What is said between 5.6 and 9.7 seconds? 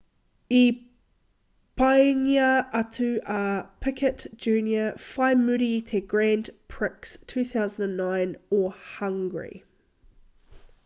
i te grand prix 2009 o hungry